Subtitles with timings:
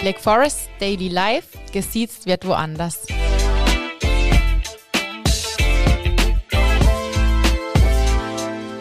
[0.00, 3.06] Black Forest Daily Life, gesiezt wird woanders.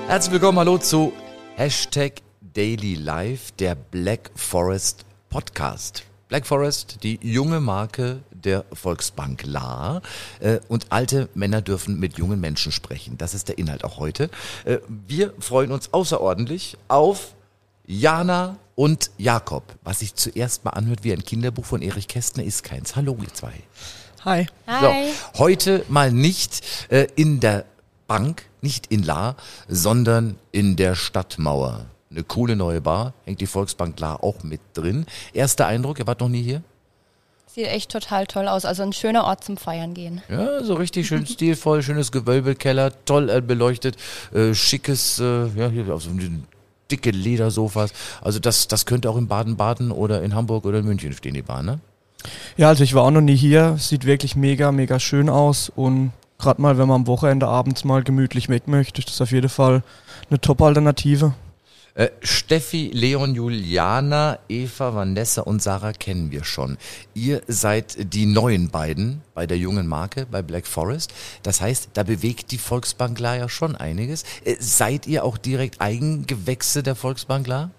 [0.08, 1.12] Herzlich willkommen, hallo zu
[1.58, 6.04] Hashtag Daily Life, der Black Forest Podcast.
[6.30, 10.02] Black Forest, die junge Marke der Volksbank La.
[10.40, 13.18] Äh, und alte Männer dürfen mit jungen Menschen sprechen.
[13.18, 14.30] Das ist der Inhalt auch heute.
[14.64, 17.34] Äh, wir freuen uns außerordentlich auf
[17.92, 19.64] Jana und Jakob.
[19.84, 22.96] Was sich zuerst mal anhört wie ein Kinderbuch von Erich Kästner, ist keins.
[22.96, 23.54] Hallo, ihr zwei.
[24.26, 24.46] Hi.
[24.68, 25.12] Hi.
[25.34, 27.66] So, heute mal nicht äh, in der
[28.06, 29.36] Bank, nicht in La,
[29.68, 31.88] sondern in der Stadtmauer.
[32.12, 35.08] Eine coole neue Bar, hängt die Volksbank La auch mit drin.
[35.34, 36.62] Erster Eindruck, ihr wart noch nie hier?
[37.48, 38.66] Sieht echt total toll aus.
[38.66, 40.22] Also ein schöner Ort zum Feiern gehen.
[40.30, 43.98] Ja, so richtig schön stilvoll, schönes Gewölbekeller, toll äh, beleuchtet,
[44.32, 46.12] äh, schickes, äh, ja, hier auf so
[46.92, 47.94] dicke Ledersofas.
[48.22, 51.42] Also das, das könnte auch in Baden-Baden oder in Hamburg oder in München stehen, die
[51.42, 51.80] Bar, ne?
[52.58, 53.78] Ja, also ich war auch noch nie hier.
[53.78, 55.72] Sieht wirklich mega, mega schön aus.
[55.74, 59.32] Und gerade mal, wenn man am Wochenende abends mal gemütlich weg möchte, ist das auf
[59.32, 59.84] jeden Fall
[60.30, 61.34] eine Top-Alternative.
[62.00, 66.78] Äh, Steffi, Leon, Juliana, Eva, Vanessa und Sarah kennen wir schon.
[67.14, 71.12] Ihr seid die neuen beiden bei der jungen Marke, bei Black Forest.
[71.44, 74.24] Das heißt, da bewegt die Volksbankler ja schon einiges.
[74.46, 77.72] Äh, seid ihr auch direkt Eigengewächse der Volksbankler?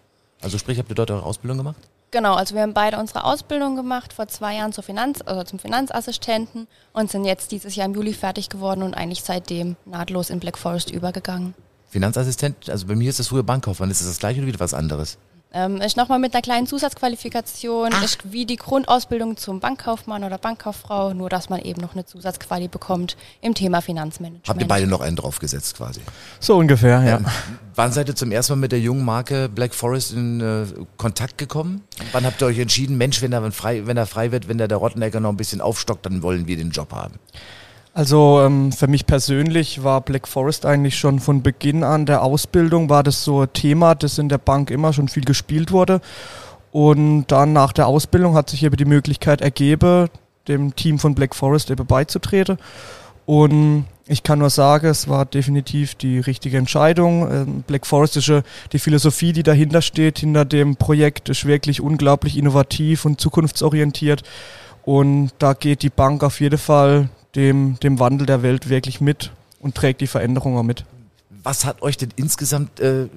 [0.42, 1.80] Also sprich, habt ihr dort eure Ausbildung gemacht?
[2.10, 5.58] Genau, also wir haben beide unsere Ausbildung gemacht, vor zwei Jahren zur Finanz, also zum
[5.58, 10.40] Finanzassistenten und sind jetzt dieses Jahr im Juli fertig geworden und eigentlich seitdem nahtlos in
[10.40, 11.54] Black Forest übergegangen.
[11.90, 13.90] Finanzassistent, also bei mir ist das früher Bankkaufmann.
[13.90, 15.18] Ist das das gleiche oder wieder was anderes?
[15.52, 21.12] Ähm, ist nochmal mit einer kleinen Zusatzqualifikation, ist wie die Grundausbildung zum Bankkaufmann oder Bankkauffrau,
[21.12, 24.48] nur dass man eben noch eine Zusatzquali bekommt im Thema Finanzmanagement.
[24.48, 26.00] Habt ihr beide noch einen draufgesetzt quasi?
[26.38, 27.16] So ungefähr, ja.
[27.16, 27.26] Ähm,
[27.74, 30.66] wann seid ihr zum ersten Mal mit der jungen Marke Black Forest in äh,
[30.96, 31.82] Kontakt gekommen?
[32.12, 34.68] Wann habt ihr euch entschieden, Mensch, wenn er frei, wenn er frei wird, wenn der,
[34.68, 37.18] der Rottenegger noch ein bisschen aufstockt, dann wollen wir den Job haben?
[37.92, 42.88] Also ähm, für mich persönlich war Black Forest eigentlich schon von Beginn an der Ausbildung
[42.88, 46.00] war das so ein Thema, das in der Bank immer schon viel gespielt wurde.
[46.70, 50.08] Und dann nach der Ausbildung hat sich eben die Möglichkeit ergeben,
[50.46, 52.58] dem Team von Black Forest eben beizutreten.
[53.26, 57.30] Und ich kann nur sagen, es war definitiv die richtige Entscheidung.
[57.30, 58.32] Ähm, Black Forest ist
[58.72, 64.22] die Philosophie, die dahinter steht, hinter dem Projekt, ist wirklich unglaublich innovativ und zukunftsorientiert.
[64.84, 69.32] Und da geht die Bank auf jeden Fall dem, dem Wandel der Welt wirklich mit
[69.60, 70.84] und trägt die Veränderung auch mit.
[71.42, 73.08] Was hat euch denn insgesamt äh,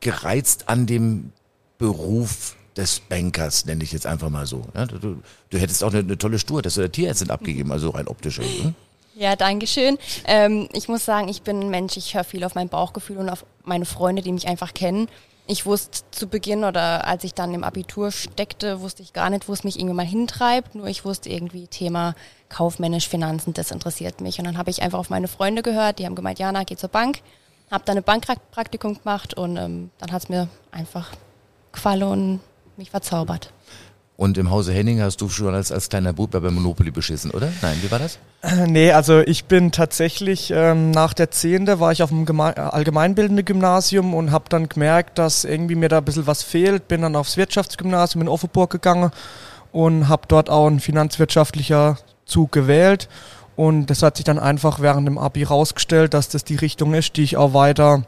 [0.00, 1.32] gereizt an dem
[1.78, 4.62] Beruf des Bankers, nenne ich jetzt einfach mal so?
[4.74, 5.20] Ja, du,
[5.50, 8.38] du, hättest auch eine, eine tolle Stur, dass du der Tierärztin abgegeben, also rein optisch.
[8.38, 8.74] Ne?
[9.14, 9.98] Ja, danke schön.
[10.26, 13.28] Ähm, ich muss sagen, ich bin ein Mensch, ich höre viel auf mein Bauchgefühl und
[13.28, 15.08] auf meine Freunde, die mich einfach kennen.
[15.48, 19.48] Ich wusste zu Beginn oder als ich dann im Abitur steckte, wusste ich gar nicht,
[19.48, 20.74] wo es mich irgendwie mal hintreibt.
[20.74, 22.14] Nur ich wusste irgendwie Thema
[22.48, 24.38] kaufmännisch, Finanzen, das interessiert mich.
[24.38, 26.88] Und dann habe ich einfach auf meine Freunde gehört, die haben gemeint, Jana, geh zur
[26.88, 27.20] Bank.
[27.70, 31.12] Habe dann ein Bankpraktikum gemacht und ähm, dann hat es mir einfach
[31.72, 32.40] gefallen und
[32.78, 33.52] mich verzaubert.
[34.18, 37.52] Und im Hause Henning hast du schon als, als kleiner Bub bei Monopoly beschissen, oder?
[37.62, 38.18] Nein, wie war das?
[38.42, 42.56] Äh, nee, also ich bin tatsächlich ähm, nach der Zehnte war ich auf dem Geme
[42.56, 46.88] allgemeinbildenden Gymnasium und habe dann gemerkt, dass irgendwie mir da ein bisschen was fehlt.
[46.88, 49.12] Bin dann aufs Wirtschaftsgymnasium in Offenburg gegangen
[49.70, 51.98] und habe dort auch einen finanzwirtschaftlicher
[52.28, 53.08] Zug gewählt.
[53.56, 57.16] Und das hat sich dann einfach während dem Abi rausgestellt, dass das die Richtung ist,
[57.16, 58.04] die ich auch weiter,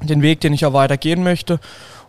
[0.00, 1.58] den Weg, den ich auch weiter gehen möchte.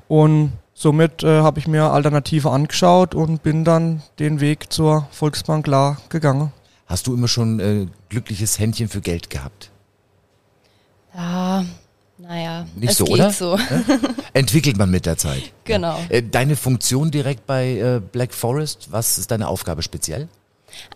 [0.07, 5.65] Und somit äh, habe ich mir Alternative angeschaut und bin dann den Weg zur Volksbank
[5.65, 6.51] La gegangen.
[6.85, 9.71] Hast du immer schon äh, glückliches Händchen für Geld gehabt?
[11.15, 11.65] Ja,
[12.17, 13.31] naja, Nicht es so, geht oder?
[13.31, 13.57] so.
[14.33, 15.51] Entwickelt man mit der Zeit.
[15.63, 15.97] Genau.
[16.09, 20.27] Äh, Deine Funktion direkt bei äh, Black Forest, was ist deine Aufgabe speziell?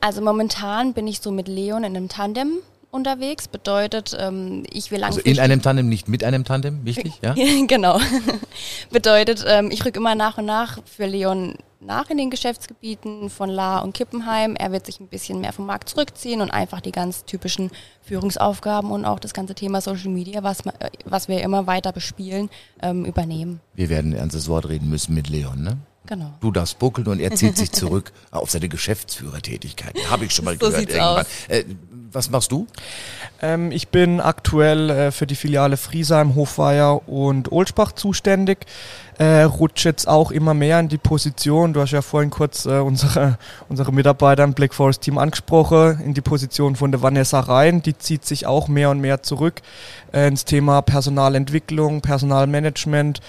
[0.01, 2.59] Also momentan bin ich so mit Leon in einem Tandem
[2.91, 3.47] unterwegs.
[3.47, 5.37] Bedeutet, ähm, ich will Also langfristig...
[5.37, 7.35] in einem Tandem, nicht mit einem Tandem, wichtig, ja?
[7.67, 7.99] genau.
[8.91, 13.49] Bedeutet, ähm, ich rücke immer nach und nach für Leon nach in den Geschäftsgebieten von
[13.49, 14.55] La und Kippenheim.
[14.55, 17.71] Er wird sich ein bisschen mehr vom Markt zurückziehen und einfach die ganz typischen
[18.01, 22.49] Führungsaufgaben und auch das ganze Thema Social Media, was, äh, was wir immer weiter bespielen,
[22.81, 23.61] ähm, übernehmen.
[23.75, 25.77] Wir werden ein ernstes Wort reden müssen mit Leon, ne?
[26.09, 26.33] Genau.
[26.41, 29.95] Du darfst buckeln und er zieht sich zurück auf seine Geschäftsführertätigkeit.
[30.09, 31.17] Habe ich schon mal So gehört sieht's irgendwann.
[31.21, 31.27] aus.
[31.47, 31.65] Äh,
[32.11, 32.65] was machst du?
[33.43, 38.65] Ähm, ich bin aktuell äh, für die Filiale Friesheim, Hofweier und Ohlsbach zuständig.
[39.19, 41.73] Äh, rutsche jetzt auch immer mehr in die Position.
[41.73, 46.15] Du hast ja vorhin kurz äh, unsere, unsere Mitarbeiter im Black Forest Team angesprochen, in
[46.15, 47.83] die Position von der Vanessa rein.
[47.83, 49.61] Die zieht sich auch mehr und mehr zurück
[50.11, 53.19] äh, ins Thema Personalentwicklung, Personalmanagement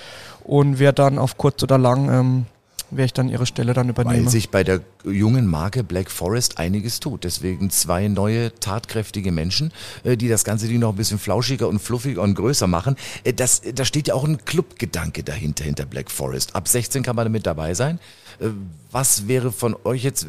[0.44, 2.47] und wird dann auf kurz oder lang ähm,
[2.90, 4.25] wer ich dann ihre Stelle dann übernehme.
[4.25, 7.25] Weil sich bei der jungen Marke Black Forest einiges tut.
[7.25, 9.72] Deswegen zwei neue, tatkräftige Menschen,
[10.04, 12.96] äh, die das ganze Ding noch ein bisschen flauschiger und fluffiger und größer machen.
[13.25, 16.54] Äh, das, da steht ja auch ein Clubgedanke dahinter, hinter Black Forest.
[16.54, 17.98] Ab 16 kann man damit dabei sein.
[18.40, 18.48] Äh,
[18.90, 20.26] was wäre von euch jetzt,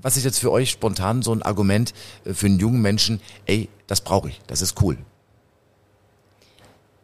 [0.00, 1.92] was ist jetzt für euch spontan so ein Argument
[2.24, 4.96] für einen jungen Menschen, ey, das brauche ich, das ist cool.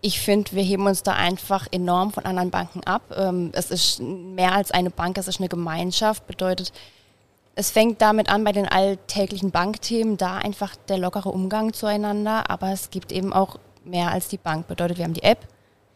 [0.06, 3.03] Ich finde, wir heben uns da einfach enorm von anderen Banken ab.
[3.17, 6.29] Ähm, es ist mehr als eine Bank, es ist eine Gemeinschaft.
[6.29, 6.73] Bedeutet,
[7.56, 12.49] es fängt damit an bei den alltäglichen Bankthemen, da einfach der lockere Umgang zueinander.
[12.50, 14.69] Aber es gibt eben auch mehr als die Bank.
[14.69, 15.49] Bedeutet, wir haben die App,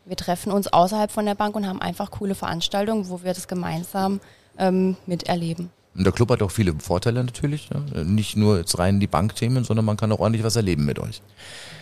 [0.05, 3.47] wir treffen uns außerhalb von der Bank und haben einfach coole Veranstaltungen, wo wir das
[3.47, 4.19] gemeinsam
[4.59, 5.71] ähm, miterleben.
[6.01, 7.69] Und der Club hat auch viele Vorteile natürlich.
[7.69, 8.05] Ne?
[8.07, 11.21] Nicht nur jetzt rein die Bankthemen, sondern man kann auch ordentlich was erleben mit euch.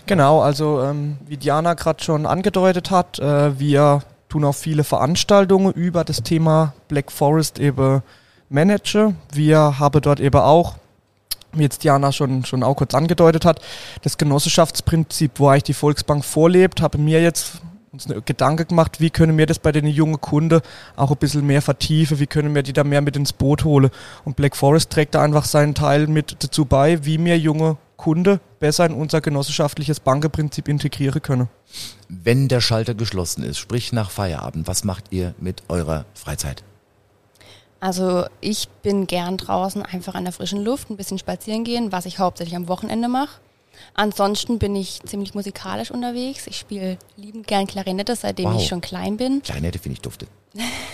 [0.06, 5.72] Genau, also ähm, wie Diana gerade schon angedeutet hat, äh, wir tun auch viele Veranstaltungen
[5.72, 8.02] über das Thema Black Forest eben
[8.48, 9.18] managen.
[9.32, 10.74] Wir haben dort eben auch,
[11.52, 13.60] wie jetzt Diana schon, schon auch kurz angedeutet hat,
[14.02, 17.60] das Genossenschaftsprinzip, wo eigentlich die Volksbank vorlebt, habe mir jetzt
[17.92, 20.60] uns eine Gedanke gemacht, wie können wir das bei den jungen Kunden
[20.96, 23.90] auch ein bisschen mehr vertiefen, wie können wir die da mehr mit ins Boot holen.
[24.24, 28.40] Und Black Forest trägt da einfach seinen Teil mit dazu bei, wie wir junge Kunde
[28.60, 31.48] besser in unser genossenschaftliches Bankeprinzip integrieren können.
[32.08, 36.62] Wenn der Schalter geschlossen ist, sprich nach Feierabend, was macht ihr mit eurer Freizeit?
[37.80, 42.06] Also ich bin gern draußen einfach an der frischen Luft, ein bisschen spazieren gehen, was
[42.06, 43.40] ich hauptsächlich am Wochenende mache.
[43.94, 46.46] Ansonsten bin ich ziemlich musikalisch unterwegs.
[46.46, 48.60] Ich spiele liebend gern Klarinette, seitdem wow.
[48.60, 49.42] ich schon klein bin.
[49.42, 50.26] Klarinette finde ich dufte.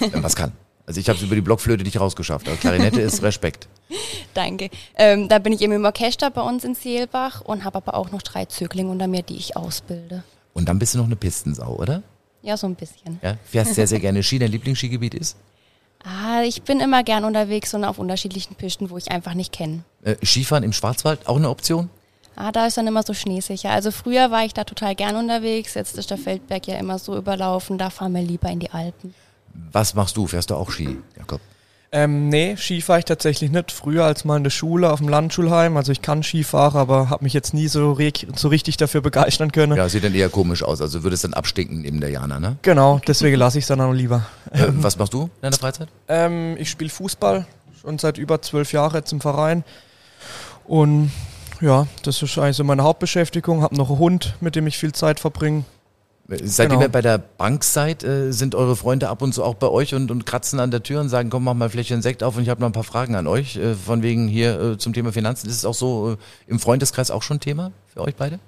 [0.00, 0.52] Wenn was kann.
[0.86, 3.69] Also ich habe es über die Blockflöte nicht rausgeschafft, aber Klarinette ist Respekt.
[4.34, 4.69] Danke.
[4.96, 8.10] Ähm, da bin ich eben im Orchester bei uns in Seelbach und habe aber auch
[8.10, 10.25] noch drei Zöglinge unter mir, die ich ausbilde.
[10.52, 12.02] Und dann bist du noch eine Pistensau, oder?
[12.42, 13.19] Ja, so ein bisschen.
[13.22, 14.38] Ja, fährst sehr, sehr gerne Ski.
[14.38, 15.36] Dein Lieblingsskigebiet ist?
[16.04, 19.84] Ah, ich bin immer gern unterwegs und auf unterschiedlichen Pisten, wo ich einfach nicht kenne.
[20.02, 21.88] Äh, Skifahren im Schwarzwald, auch eine Option?
[22.36, 23.70] Ah, da ist dann immer so schneesicher.
[23.70, 27.16] Also früher war ich da total gern unterwegs, jetzt ist der Feldberg ja immer so
[27.16, 29.14] überlaufen, da fahren wir lieber in die Alpen.
[29.72, 30.26] Was machst du?
[30.26, 31.40] Fährst du auch Ski, Jakob?
[31.92, 33.70] Ähm, nee, Ski fahre ich tatsächlich nicht.
[33.70, 35.76] Früher als mal in der Schule auf dem Landschulheim.
[35.76, 37.96] Also ich kann Skifahren, aber habe mich jetzt nie so,
[38.34, 39.76] so richtig dafür begeistern können.
[39.76, 40.81] Ja, sieht dann eher komisch aus.
[40.81, 42.56] Also würde es dann abstinken neben der Jana, ne?
[42.62, 44.26] Genau, deswegen lasse ich es dann auch lieber.
[44.50, 45.88] Äh, was machst du in deiner Freizeit?
[46.08, 47.46] Ähm, ich spiele Fußball,
[47.81, 49.62] schon seit über zwölf Jahren jetzt im Verein.
[50.66, 51.12] Und
[51.60, 53.62] ja, das ist eigentlich so meine Hauptbeschäftigung.
[53.62, 55.64] Habe noch einen Hund, mit dem ich viel Zeit verbringe.
[56.26, 56.80] Seid genau.
[56.80, 59.94] ihr bei der Bank seid, äh, sind eure Freunde ab und zu auch bei euch
[59.94, 62.38] und, und kratzen an der Tür und sagen, komm, mach mal vielleicht ein Sekt auf
[62.38, 63.56] und ich habe noch ein paar Fragen an euch.
[63.56, 65.48] Äh, von wegen hier äh, zum Thema Finanzen.
[65.48, 66.16] Ist es auch so äh,
[66.50, 68.38] im Freundeskreis auch schon Thema für euch beide?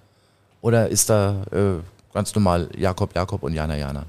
[0.62, 4.06] Oder ist da äh, ganz normal Jakob, Jakob und Jana, Jana?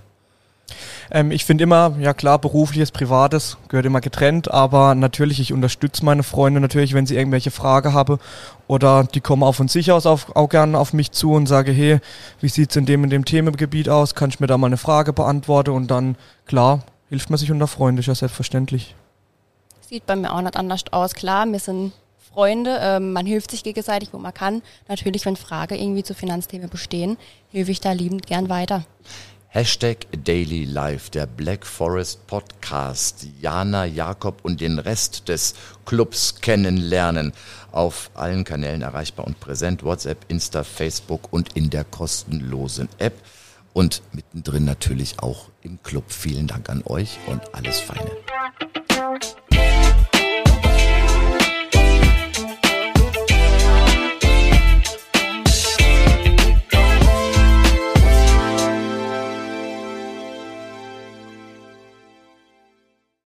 [1.12, 6.04] Ähm, ich finde immer, ja klar, berufliches, privates gehört immer getrennt, aber natürlich, ich unterstütze
[6.04, 8.20] meine Freunde natürlich, wenn sie irgendwelche Fragen haben
[8.68, 11.72] oder die kommen auch von sich aus auf, auch gerne auf mich zu und sage,
[11.72, 12.00] hey,
[12.42, 14.16] wie sieht's in dem und dem Themengebiet aus?
[14.16, 15.72] Kann ich mir da mal eine Frage beantworten?
[15.72, 16.16] Und dann,
[16.46, 18.96] klar, hilft man sich unter Freunden, ist ja selbstverständlich.
[19.82, 21.14] Sieht bei mir auch nicht anders aus.
[21.14, 21.94] Klar, wir sind
[22.34, 24.62] Freunde, ähm, man hilft sich gegenseitig, wo man kann.
[24.88, 27.18] Natürlich, wenn Fragen irgendwie zu Finanzthemen bestehen,
[27.52, 28.84] helfe ich da liebend gern weiter.
[29.50, 33.26] Hashtag Daily Life, der Black Forest Podcast.
[33.40, 35.56] Jana, Jakob und den Rest des
[35.86, 37.32] Clubs kennenlernen.
[37.72, 39.84] Auf allen Kanälen erreichbar und präsent.
[39.84, 43.14] WhatsApp, Insta, Facebook und in der kostenlosen App.
[43.72, 46.06] Und mittendrin natürlich auch im Club.
[46.10, 48.12] Vielen Dank an euch und alles Feine.